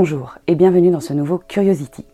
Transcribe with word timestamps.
Bonjour 0.00 0.36
et 0.46 0.54
bienvenue 0.54 0.92
dans 0.92 1.00
ce 1.00 1.12
nouveau 1.12 1.38
Curiosity. 1.48 2.04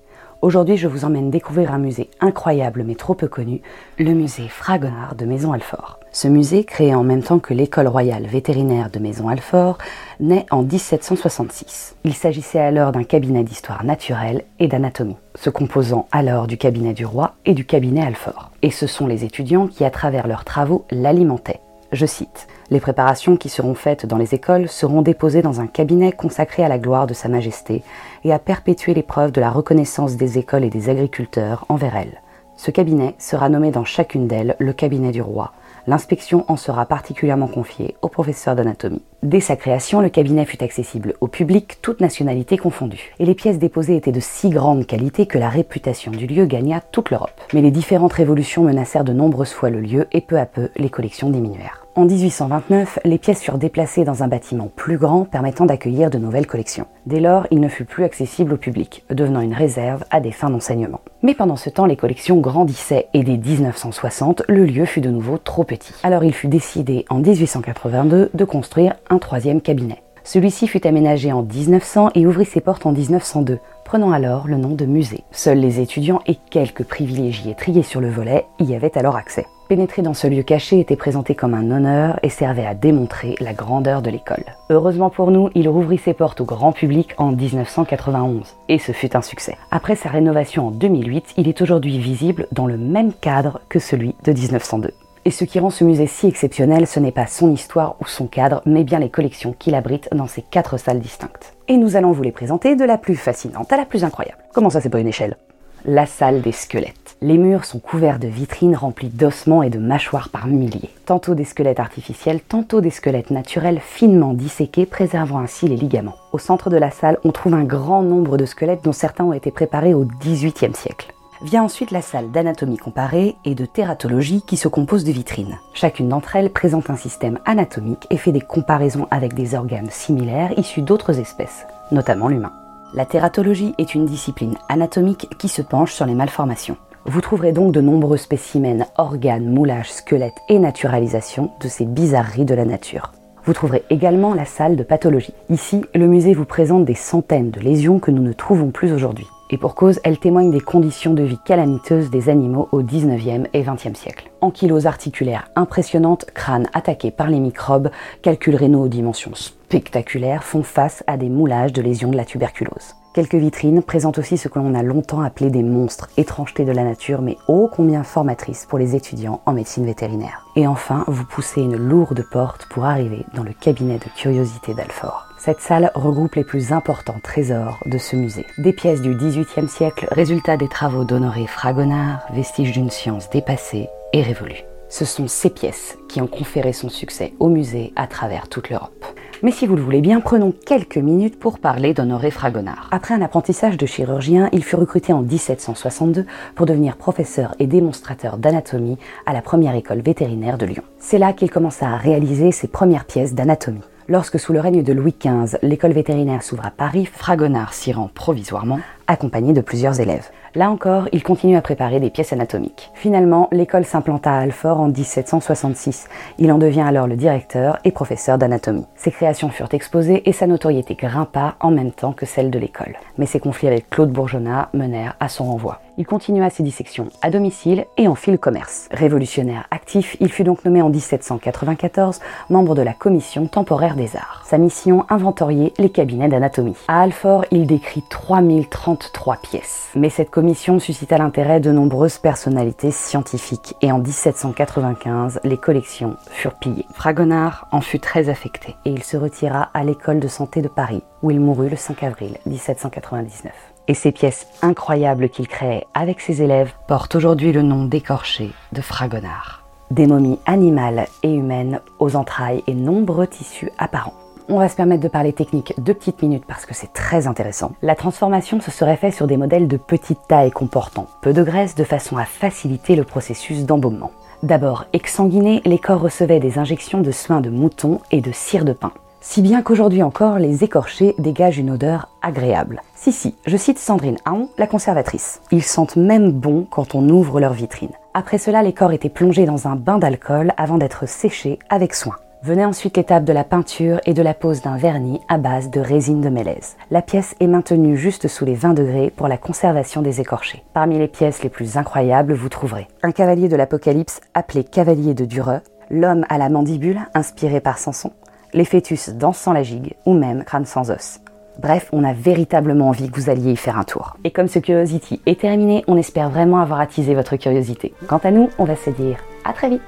Aujourd'hui, 0.41 0.79
je 0.79 0.89
vous 0.89 1.05
emmène 1.05 1.29
découvrir 1.29 1.71
un 1.71 1.77
musée 1.77 2.09
incroyable 2.19 2.83
mais 2.83 2.95
trop 2.95 3.13
peu 3.13 3.29
connu, 3.29 3.61
le 3.99 4.13
musée 4.13 4.49
Fragonard 4.49 5.17
de 5.17 5.27
Maison-Alfort. 5.27 6.01
Ce 6.11 6.27
musée, 6.27 6.65
créé 6.65 6.95
en 6.95 7.05
même 7.05 7.23
temps 7.23 7.41
que 7.41 7.53
l'école 7.53 7.89
royale 7.89 8.25
vétérinaire 8.25 8.89
de 8.89 8.99
Maison-Alfort, 9.01 9.77
naît 10.19 10.47
en 10.51 10.63
1766. 10.63 11.97
Il 12.05 12.15
s'agissait 12.15 12.59
alors 12.59 12.91
d'un 12.91 13.05
cabinet 13.05 13.45
d'histoire 13.45 13.85
naturelle 13.85 14.45
et 14.59 14.67
d'anatomie, 14.67 15.19
se 15.35 15.51
composant 15.51 16.09
alors 16.11 16.47
du 16.47 16.57
cabinet 16.57 16.95
du 16.95 17.05
roi 17.05 17.35
et 17.45 17.53
du 17.53 17.67
cabinet 17.67 18.07
Alfort. 18.07 18.51
Et 18.63 18.71
ce 18.71 18.87
sont 18.87 19.07
les 19.07 19.25
étudiants 19.25 19.67
qui, 19.67 19.85
à 19.85 19.91
travers 19.91 20.27
leurs 20.27 20.47
travaux, 20.47 20.87
l'alimentaient. 20.91 21.61
Je 21.93 22.07
cite 22.07 22.49
Les 22.71 22.81
préparations 22.81 23.37
qui 23.37 23.49
seront 23.49 23.75
faites 23.75 24.07
dans 24.07 24.17
les 24.17 24.35
écoles 24.35 24.69
seront 24.69 25.03
déposées 25.03 25.43
dans 25.43 25.61
un 25.61 25.67
cabinet 25.67 26.13
consacré 26.13 26.65
à 26.65 26.69
la 26.69 26.79
gloire 26.79 27.07
de 27.07 27.15
Sa 27.15 27.29
Majesté 27.29 27.83
et 28.25 28.33
à 28.33 28.39
perpétuer 28.39 28.95
l'épreuve 28.95 29.33
de 29.33 29.41
la 29.41 29.51
reconnaissance 29.51 30.17
des 30.17 30.39
écoles 30.39 30.65
et 30.65 30.71
des 30.71 30.89
agriculteurs 30.89 31.67
envers 31.69 31.97
elle. 31.97 32.21
Ce 32.57 32.71
cabinet 32.71 33.15
sera 33.19 33.49
nommé 33.49 33.71
dans 33.71 33.85
chacune 33.85 34.29
d'elles 34.29 34.57
le 34.59 34.73
cabinet 34.73 35.11
du 35.11 35.21
roi. 35.21 35.53
L'inspection 35.87 36.45
en 36.49 36.57
sera 36.57 36.87
particulièrement 36.87 37.49
confiée 37.49 37.97
au 38.01 38.09
professeur 38.09 38.55
d'anatomie. 38.55 39.03
Dès 39.23 39.41
sa 39.41 39.57
création, 39.57 40.01
le 40.01 40.09
cabinet 40.09 40.47
fut 40.47 40.63
accessible 40.63 41.15
au 41.21 41.29
public, 41.29 41.79
toutes 41.83 42.01
nationalités 42.01 42.57
confondues. 42.57 43.13
Et 43.19 43.27
les 43.27 43.35
pièces 43.35 43.59
déposées 43.59 43.97
étaient 43.97 44.13
de 44.13 44.21
si 44.21 44.49
grande 44.49 44.87
qualité 44.87 45.27
que 45.27 45.39
la 45.39 45.51
réputation 45.51 46.11
du 46.11 46.27
lieu 46.27 46.47
gagna 46.47 46.81
toute 46.81 47.11
l'Europe. 47.11 47.39
Mais 47.53 47.61
les 47.61 47.71
différentes 47.71 48.15
révolutions 48.15 48.63
menacèrent 48.63 49.05
de 49.05 49.13
nombreuses 49.13 49.53
fois 49.53 49.69
le 49.69 49.81
lieu 49.81 50.07
et 50.13 50.23
peu 50.23 50.39
à 50.39 50.47
peu 50.47 50.71
les 50.77 50.91
collections 50.91 51.29
diminuèrent. 51.29 51.84
En 51.97 52.07
1829, 52.07 52.99
les 53.05 53.19
pièces 53.19 53.41
furent 53.41 53.57
déplacées 53.57 54.03
dans 54.03 54.25
un 54.25 54.29
bâtiment 54.29 54.69
plus 54.75 54.99
grand 54.99 55.27
permettant 55.27 55.65
d'accueillir 55.65 56.11
de 56.11 56.19
nouvelles 56.19 56.49
collections. 56.49 56.89
Dès 57.07 57.21
lors, 57.21 57.47
il 57.53 57.61
ne 57.61 57.69
fut 57.69 57.85
plus 57.85 58.03
accessible 58.03 58.55
au 58.55 58.57
public, 58.57 59.05
devenant 59.11 59.41
une 59.41 59.55
réserve 59.55 60.03
à 60.11 60.19
des 60.19 60.33
fins 60.33 60.51
d'enseignement. 60.51 61.03
Mais 61.23 61.35
pendant 61.35 61.55
ce 61.55 61.71
temps, 61.71 61.87
les 61.87 61.95
collections 61.95 62.41
grandissaient 62.41 63.07
et 63.15 63.23
dès 63.23 63.37
1960, 63.37 64.43
le 64.49 64.65
lieu 64.65 64.87
fut 64.87 65.03
de 65.03 65.11
nouveau 65.11 65.39
trop 65.39 65.63
petit. 65.63 65.95
Alors 66.03 66.25
il 66.25 66.35
fut 66.35 66.49
décidé 66.49 67.05
en 67.11 67.21
1882 67.21 68.31
de 68.35 68.45
construire 68.45 68.95
un 69.09 69.19
troisième 69.19 69.61
cabinet. 69.61 70.03
Celui-ci 70.25 70.67
fut 70.67 70.89
aménagé 70.89 71.31
en 71.31 71.45
1900 71.45 72.11
et 72.17 72.27
ouvrit 72.27 72.45
ses 72.45 72.61
portes 72.61 72.87
en 72.87 72.93
1902, 72.93 73.61
prenant 73.85 74.11
alors 74.11 74.49
le 74.49 74.57
nom 74.57 74.75
de 74.75 74.85
musée. 74.85 75.23
Seuls 75.31 75.59
les 75.59 75.79
étudiants 75.79 76.23
et 76.27 76.35
quelques 76.51 76.85
privilégiés 76.85 77.55
triés 77.55 77.85
sur 77.85 78.01
le 78.01 78.11
volet 78.11 78.47
y 78.59 78.75
avaient 78.75 78.99
alors 78.99 79.15
accès. 79.15 79.47
Pénétrer 79.69 80.03
dans 80.03 80.13
ce 80.13 80.27
lieu 80.27 80.43
caché 80.43 80.79
était 80.79 80.95
présenté 80.95 81.35
comme 81.35 81.55
un 81.55 81.71
honneur 81.71 82.19
et 82.23 82.29
servait 82.29 82.67
à 82.67 82.75
démontrer 82.75 83.35
la 83.41 83.55
grandeur 83.55 84.03
de 84.03 84.11
l'école. 84.11 84.45
Heureusement 84.69 85.09
pour 85.09 85.31
nous, 85.31 85.49
il 85.55 85.71
rouvrit 85.71 85.97
ses 85.97 86.13
portes 86.13 86.43
au 86.43 86.45
grand 86.45 86.73
public 86.73 87.15
en 87.17 87.33
1991 87.33 88.57
et 88.69 88.79
ce 88.79 88.93
fut 88.93 89.17
un 89.17 89.23
succès. 89.23 89.57
Après 89.71 89.97
sa 89.97 90.11
rénovation 90.11 90.67
en 90.67 90.71
2008, 90.71 91.35
il 91.39 91.49
est 91.49 91.63
aujourd'hui 91.63 91.99
visible 91.99 92.47
dans 92.53 92.67
le 92.67 92.77
même 92.77 93.15
cadre 93.15 93.61
que 93.71 93.79
celui 93.79 94.15
de 94.25 94.33
1902. 94.33 94.91
Et 95.25 95.31
ce 95.31 95.45
qui 95.45 95.59
rend 95.59 95.71
ce 95.71 95.85
musée 95.85 96.07
si 96.07 96.27
exceptionnel, 96.27 96.87
ce 96.87 97.01
n'est 97.01 97.11
pas 97.11 97.27
son 97.27 97.51
histoire 97.51 97.97
ou 98.03 98.07
son 98.07 98.27
cadre, 98.27 98.61
mais 98.67 98.85
bien 98.85 98.99
les 98.99 99.09
collections 99.09 99.55
qu'il 99.59 99.75
abrite 99.75 100.11
dans 100.13 100.27
ces 100.27 100.43
quatre 100.43 100.77
salles 100.77 101.01
distinctes. 101.01 101.55
Et 101.69 101.79
nous 101.79 101.97
allons 101.97 102.13
vous 102.13 102.23
les 102.23 102.33
présenter 102.33 102.77
de 102.77 102.85
la 102.85 102.99
plus 102.99 103.17
fascinante 103.17 103.73
à 103.73 103.79
la 103.79 103.87
plus 103.87 104.05
incroyable. 104.05 104.43
Comment 104.53 104.69
ça, 104.69 104.83
c'est 104.83 104.91
pas 104.91 105.01
une 105.01 105.09
échelle? 105.09 105.39
La 105.87 106.05
salle 106.05 106.43
des 106.43 106.53
squelettes. 106.53 107.04
Les 107.27 107.39
murs 107.39 107.65
sont 107.65 107.79
couverts 107.79 108.19
de 108.19 108.29
vitrines 108.29 108.77
remplies 108.77 109.09
d'ossements 109.09 109.63
et 109.63 109.71
de 109.71 109.79
mâchoires 109.79 110.29
par 110.29 110.47
milliers. 110.47 110.91
Tantôt 111.07 111.35
des 111.35 111.47
squelettes 111.47 111.81
artificiels, 111.81 112.43
tantôt 112.43 112.83
des 112.83 112.91
squelettes 112.91 113.31
naturels 113.31 113.81
finement 113.81 114.35
disséqués, 114.35 114.85
préservant 114.85 115.39
ainsi 115.39 115.67
les 115.67 115.79
ligaments. 115.79 116.17
Au 116.35 116.39
centre 116.39 116.69
de 116.69 116.77
la 116.77 116.91
salle, 116.91 117.17
on 117.25 117.33
trouve 117.33 117.55
un 117.55 117.65
grand 117.65 118.03
nombre 118.03 118.37
de 118.37 118.45
squelettes 118.45 118.85
dont 118.85 118.93
certains 118.93 119.25
ont 119.25 119.33
été 119.33 119.51
préparés 119.51 119.95
au 119.95 120.05
XVIIIe 120.05 120.75
siècle. 120.75 121.15
Vient 121.43 121.63
ensuite 121.63 121.93
la 121.93 122.03
salle 122.03 122.31
d'anatomie 122.31 122.77
comparée 122.77 123.37
et 123.47 123.55
de 123.55 123.65
tératologie 123.65 124.43
qui 124.47 124.59
se 124.59 124.69
compose 124.69 125.05
de 125.05 125.13
vitrines. 125.13 125.59
Chacune 125.73 126.11
d'entre 126.11 126.37
elles 126.37 126.53
présente 126.53 126.91
un 126.91 126.97
système 126.97 127.39
anatomique 127.47 128.07
et 128.11 128.19
fait 128.19 128.33
des 128.33 128.43
comparaisons 128.43 129.09
avec 129.11 129.33
des 129.33 129.55
organes 129.55 129.89
similaires 129.89 130.53
issus 130.59 130.83
d'autres 130.83 131.19
espèces, 131.19 131.65
notamment 131.91 132.29
l'humain. 132.29 132.53
La 132.93 133.07
tératologie 133.07 133.75
est 133.79 133.95
une 133.95 134.05
discipline 134.05 134.57
anatomique 134.69 135.29
qui 135.39 135.49
se 135.49 135.63
penche 135.63 135.95
sur 135.95 136.07
les 136.07 136.15
malformations. 136.15 136.77
Vous 137.07 137.21
trouverez 137.21 137.53
donc 137.53 137.73
de 137.73 137.83
nombreux 137.83 138.17
spécimens, 138.17 138.87
organes, 138.97 139.45
moulages, 139.45 139.93
squelettes 139.93 140.41
et 140.49 140.59
naturalisations 140.59 141.51
de 141.61 141.69
ces 141.69 141.85
bizarreries 141.85 142.47
de 142.47 142.55
la 142.55 142.65
nature. 142.65 143.13
Vous 143.45 143.53
trouverez 143.53 143.85
également 143.91 144.33
la 144.33 144.47
salle 144.47 144.75
de 144.75 144.83
pathologie. 144.83 145.35
Ici, 145.51 145.85
le 145.95 146.07
musée 146.07 146.33
vous 146.33 146.47
présente 146.47 146.87
des 146.87 146.95
centaines 146.95 147.51
de 147.51 147.61
lésions 147.61 147.99
que 147.99 148.11
nous 148.11 148.23
ne 148.23 148.33
trouvons 148.33 148.71
plus 148.71 148.91
aujourd'hui. 148.91 149.27
Et 149.51 149.59
pour 149.59 149.75
cause, 149.75 150.01
elles 150.03 150.19
témoignent 150.19 150.51
des 150.51 150.63
conditions 150.63 151.13
de 151.13 151.23
vie 151.23 151.39
calamiteuses 151.45 152.09
des 152.09 152.31
animaux 152.31 152.71
au 152.73 152.83
19e 152.83 153.49
et 153.53 153.63
20e 153.63 153.95
siècle. 153.95 154.31
Ankylose 154.41 154.87
articulaire 154.87 155.51
impressionnante, 155.57 156.25
crâne 156.33 156.69
attaqué 156.73 157.11
par 157.11 157.29
les 157.29 157.39
microbes, 157.39 157.91
calculs 158.23 158.57
rénaux 158.57 158.83
aux 158.83 158.89
dimensions 158.89 159.35
spectaculaires 159.35 160.43
font 160.43 160.63
face 160.63 161.05
à 161.07 161.19
des 161.19 161.29
moulages 161.29 161.75
de 161.75 161.83
lésions 161.83 162.11
de 162.11 162.17
la 162.17 162.25
tuberculose. 162.25 162.95
Quelques 163.15 163.37
vitrines 163.37 163.81
présentent 163.81 164.19
aussi 164.19 164.37
ce 164.37 164.49
que 164.49 164.59
l'on 164.59 164.75
a 164.75 164.83
longtemps 164.83 165.21
appelé 165.21 165.49
des 165.49 165.63
monstres, 165.63 166.09
étrangetés 166.17 166.65
de 166.65 166.73
la 166.73 166.83
nature, 166.83 167.23
mais 167.23 167.39
ô 167.47 167.71
combien 167.73 168.03
formatrices 168.03 168.67
pour 168.67 168.77
les 168.77 168.97
étudiants 168.97 169.41
en 169.47 169.53
médecine 169.53 169.87
vétérinaire. 169.87 170.45
Et 170.57 170.67
enfin, 170.67 171.05
vous 171.07 171.25
poussez 171.25 171.61
une 171.61 171.77
lourde 171.77 172.27
porte 172.33 172.67
pour 172.67 172.87
arriver 172.87 173.25
dans 173.35 173.45
le 173.45 173.53
cabinet 173.53 173.99
de 173.99 174.21
curiosité 174.21 174.75
d'Alfort. 174.75 175.29
Cette 175.39 175.61
salle 175.61 175.93
regroupe 175.95 176.35
les 176.35 176.43
plus 176.43 176.73
importants 176.73 177.21
trésors 177.23 177.79
de 177.87 177.99
ce 177.99 178.17
musée. 178.17 178.47
Des 178.59 178.73
pièces 178.73 179.01
du 179.01 179.15
XVIIIe 179.15 179.69
siècle, 179.69 180.09
résultat 180.11 180.57
des 180.57 180.69
travaux 180.69 181.05
d'Honoré 181.05 181.47
Fragonard, 181.47 182.27
vestiges 182.33 182.73
d'une 182.73 182.91
science 182.91 183.31
dépassée 183.31 183.89
et 184.13 184.23
révolue. 184.23 184.65
Ce 184.89 185.05
sont 185.05 185.29
ces 185.29 185.51
pièces 185.51 185.97
qui 186.09 186.21
ont 186.21 186.27
conféré 186.27 186.73
son 186.73 186.89
succès 186.89 187.33
au 187.39 187.49
musée 187.49 187.93
à 187.95 188.09
travers 188.09 188.49
toute 188.49 188.71
l'Europe. 188.71 189.07
Mais 189.45 189.51
si 189.51 189.67
vous 189.67 189.77
le 189.77 189.83
voulez 189.83 190.01
bien, 190.01 190.23
prenons 190.23 190.55
quelques 190.65 190.97
minutes 190.97 191.39
pour 191.39 191.59
parler 191.59 191.93
d'Honoré 191.93 192.31
Fragonard. 192.31 192.89
Après 192.93 193.13
un 193.13 193.21
apprentissage 193.21 193.77
de 193.77 193.85
chirurgien, 193.85 194.49
il 194.53 194.65
fut 194.65 194.75
recruté 194.75 195.13
en 195.13 195.21
1762 195.21 196.25
pour 196.55 196.65
devenir 196.65 196.97
professeur 196.97 197.55
et 197.59 197.67
démonstrateur 197.67 198.39
d'anatomie 198.39 198.97
à 199.27 199.35
la 199.35 199.43
première 199.43 199.75
école 199.75 200.01
vétérinaire 200.01 200.57
de 200.57 200.65
Lyon. 200.65 200.83
C'est 200.99 201.19
là 201.19 201.35
qu'il 201.35 201.51
commença 201.51 201.87
à 201.87 201.99
réaliser 201.99 202.53
ses 202.53 202.69
premières 202.69 203.05
pièces 203.05 203.35
d'anatomie. 203.35 203.83
Lorsque 204.09 204.39
sous 204.39 204.55
le 204.55 204.61
règne 204.61 204.83
de 204.83 204.93
Louis 204.95 205.15
XV, 205.19 205.59
l'école 205.61 205.93
vétérinaire 205.93 206.43
s'ouvre 206.43 206.65
à 206.65 206.71
Paris, 206.71 207.05
Fragonard 207.05 207.75
s'y 207.75 207.93
rend 207.93 208.11
provisoirement, 208.15 208.81
accompagné 209.07 209.53
de 209.53 209.61
plusieurs 209.61 210.01
élèves. 210.01 210.31
Là 210.55 210.71
encore, 210.71 211.09
il 211.13 211.23
continue 211.23 211.57
à 211.57 211.63
préparer 211.63 211.99
des 212.01 212.11
pièces 212.11 212.33
anatomiques. 212.33 212.91
Finalement, 212.95 213.49
l'école 213.51 213.85
s'implanta 213.85 214.33
à 214.33 214.39
Alfort 214.39 214.81
en 214.81 214.89
1766. 214.89 216.09
Il 216.39 216.53
en 216.53 216.59
devient 216.59 216.83
alors 216.83 217.07
le 217.07 217.17
directeur 217.17 217.79
et 217.85 217.91
professeur 217.91 218.39
d'anatomie. 218.39 218.87
Ses 218.95 219.11
créations 219.11 219.51
furent 219.51 219.73
exposées 219.73 220.29
et 220.29 220.33
sa 220.33 220.47
notoriété 220.47 220.95
grimpa 220.95 221.57
en 221.61 221.71
même 221.71 221.93
temps 221.93 222.13
que 222.13 222.27
celle 222.27 222.51
de 222.51 222.59
l'école. 222.59 222.97
Mais 223.19 223.27
ses 223.27 223.41
conflits 223.41 223.69
avec 223.69 223.91
Claude 223.91 224.13
Bourgeonnat 224.13 224.69
menèrent 224.73 225.17
à 225.19 225.29
son 225.29 225.45
renvoi. 225.45 225.81
Il 225.97 226.07
continua 226.07 226.51
ses 226.51 226.65
dissections 226.65 227.09
à 227.23 227.31
domicile 227.31 227.87
et 227.97 228.09
en 228.09 228.17
fit 228.17 228.33
le 228.33 228.39
commerce. 228.39 228.89
Révolutionnaire 228.91 229.67
actif, 229.71 230.17
il 230.19 230.31
fut 230.31 230.43
donc 230.43 230.65
nommé 230.65 230.83
en 230.83 230.89
1794 230.89 232.21
membre 232.51 232.75
de 232.75 232.83
la 232.83 232.93
commission 232.93 233.47
temporaire 233.47 233.95
des 233.95 234.17
arts. 234.17 234.43
Sa 234.45 234.59
mission, 234.59 235.07
inventorier 235.09 235.73
les 235.79 235.91
cabinets 235.91 236.29
d'anatomie. 236.29 236.77
À 236.89 237.03
Alfort, 237.03 237.45
il 237.53 237.67
décrit 237.67 238.03
3033 238.09 239.37
pièces. 239.37 239.91
Mais 239.95 240.11
cette 240.11 240.31
commission 240.31 240.81
suscita 240.81 241.17
l'intérêt 241.17 241.61
de 241.61 241.71
nombreuses 241.71 242.19
personnalités 242.19 242.91
scientifiques 242.91 243.77
et 243.81 243.93
en 243.93 243.99
1795, 243.99 245.41
les 245.45 245.59
collections 245.59 246.17
furent 246.31 246.59
pillées. 246.59 246.87
Fragonard 246.93 247.69
en 247.71 247.81
fut 247.81 248.01
très 248.01 248.29
affecté 248.29 248.75
et 248.85 248.91
il 248.91 249.05
se 249.05 249.17
retira 249.17 249.71
à 249.75 249.85
l'école 249.85 250.19
de 250.19 250.29
santé 250.29 250.61
de 250.61 250.69
Paris 250.69 251.03
où 251.23 251.31
il 251.31 251.41
mourut 251.41 251.69
le 251.69 251.77
5 251.77 252.03
avril 252.03 252.37
1799 252.47 253.74
et 253.89 253.95
ces 253.95 254.13
pièces 254.13 254.47
incroyables 254.63 255.29
qu'il 255.29 255.49
créait 255.49 255.87
avec 255.95 256.21
ses 256.21 256.43
élèves 256.43 256.73
portent 256.87 257.15
aujourd'hui 257.15 257.53
le 257.53 257.63
nom 257.63 257.85
d'écorché 257.85 258.51
de 258.73 258.81
Fragonard. 258.81 259.63
Des 259.91 260.07
momies 260.07 260.39
animales 260.47 261.07
et 261.23 261.33
humaines 261.33 261.81
aux 261.99 262.17
entrailles 262.17 262.65
et 262.67 262.75
nombreux 262.75 263.27
tissus 263.27 263.71
apparents. 263.79 264.15
On 264.49 264.59
va 264.59 264.69
se 264.69 264.77
permettre 264.77 265.03
de 265.03 265.09
parler 265.09 265.33
technique 265.33 265.73
deux 265.79 265.95
petites 265.95 266.21
minutes 266.23 266.45
parce 266.47 266.67
que 266.67 266.75
c'est 266.75 266.93
très 266.93 267.27
intéressant. 267.27 267.73
La 267.81 267.95
transformation 267.95 268.61
se 268.61 268.71
serait 268.71 268.97
faite 268.97 269.15
sur 269.15 269.27
des 269.27 269.39
modèles 269.39 269.69
de 269.69 269.79
petite 269.79 270.21
taille 270.29 270.51
comportant 270.51 271.07
peu 271.23 271.33
de 271.33 271.43
graisse 271.43 271.75
de 271.75 271.85
façon 271.85 272.19
à 272.19 272.27
faciliter 272.27 272.95
le 272.95 273.05
processus 273.05 273.65
d'embaumement. 273.65 274.11
D'abord 274.43 274.85
exsanguinés, 274.93 275.63
les 275.65 275.79
corps 275.79 276.03
recevaient 276.03 276.41
des 276.41 276.59
injections 276.59 277.01
de 277.01 277.11
soins 277.11 277.41
de 277.41 277.49
mouton 277.49 278.01
et 278.11 278.21
de 278.21 278.33
cire 278.33 278.67
de 278.67 278.75
pain. 278.75 278.93
Si 279.27 279.41
bien 279.41 279.63
qu'aujourd'hui 279.63 280.03
encore, 280.03 280.39
les 280.39 280.65
écorchés 280.65 281.15
dégagent 281.19 281.59
une 281.59 281.71
odeur 281.71 282.11
agréable. 282.21 282.83
Si, 282.95 283.11
si, 283.11 283.35
je 283.47 283.57
cite 283.57 283.79
Sandrine 283.79 284.19
Aon, 284.27 284.51
la 284.59 284.67
conservatrice. 284.67 285.41
Ils 285.51 285.65
sentent 285.65 285.97
même 285.97 286.31
bon 286.31 286.67
quand 286.71 286.95
on 286.95 287.09
ouvre 287.09 287.41
leur 287.41 287.55
vitrine. 287.55 287.91
Après 288.13 288.37
cela, 288.37 288.63
les 288.63 288.75
corps 288.75 288.93
étaient 288.93 289.09
plongés 289.09 289.47
dans 289.47 289.67
un 289.67 289.77
bain 289.77 289.99
d'alcool 289.99 290.53
avant 290.59 290.77
d'être 290.77 291.09
séchés 291.09 291.59
avec 291.71 291.95
soin. 291.95 292.17
Venait 292.43 292.67
ensuite 292.67 292.99
l'étape 292.99 293.25
de 293.25 293.33
la 293.33 293.45
peinture 293.45 293.99
et 294.05 294.13
de 294.13 294.23
la 294.23 294.35
pose 294.35 294.61
d'un 294.61 294.77
vernis 294.77 295.23
à 295.29 295.39
base 295.39 295.71
de 295.71 295.81
résine 295.81 296.21
de 296.21 296.29
mélèze. 296.29 296.77
La 296.91 297.01
pièce 297.01 297.35
est 297.41 297.47
maintenue 297.47 297.97
juste 297.97 298.29
sous 298.29 298.45
les 298.45 298.55
20 298.55 298.75
degrés 298.75 299.11
pour 299.17 299.27
la 299.27 299.39
conservation 299.39 300.03
des 300.03 300.21
écorchés. 300.21 300.63
Parmi 300.75 300.99
les 300.99 301.09
pièces 301.09 301.43
les 301.43 301.49
plus 301.49 301.79
incroyables, 301.79 302.35
vous 302.35 302.51
trouverez 302.51 302.89
un 303.03 303.11
cavalier 303.11 303.49
de 303.49 303.57
l'Apocalypse 303.57 304.21
appelé 304.35 304.65
cavalier 304.65 305.15
de 305.15 305.25
Dureux, 305.25 305.61
l'homme 305.91 306.27
à 306.29 306.37
la 306.37 306.51
mandibule 306.51 307.01
inspiré 307.15 307.61
par 307.61 307.79
Samson, 307.79 308.13
les 308.55 308.65
fœtus 308.65 309.11
dansant 309.11 309.53
la 309.53 309.63
gigue 309.63 309.95
ou 310.07 310.15
même 310.15 310.45
crâne 310.45 310.65
sans 310.65 310.91
os. 310.91 311.21
Bref, 311.59 311.89
on 311.93 312.03
a 312.03 312.13
véritablement 312.13 312.89
envie 312.89 313.11
que 313.11 313.21
vous 313.21 313.31
alliez 313.31 313.53
y 313.53 313.57
faire 313.57 313.79
un 313.79 313.85
tour. 313.85 314.17
Et 314.25 314.31
comme 314.31 314.49
ce 314.49 314.59
Curiosity 314.59 315.21
est 315.27 315.41
terminé, 315.41 315.85
on 315.87 315.97
espère 315.97 316.31
vraiment 316.31 316.59
avoir 316.59 316.81
attisé 316.81 317.15
votre 317.15 317.37
curiosité. 317.37 317.95
Quant 318.09 318.21
à 318.25 318.31
nous, 318.31 318.49
on 318.59 318.65
va 318.65 318.77
se 318.77 318.91
dire 318.91 319.19
à 319.45 319.53
très 319.53 319.69
vite 319.69 319.83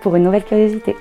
pour 0.00 0.16
une 0.16 0.24
nouvelle 0.24 0.44
curiosité. 0.44 0.96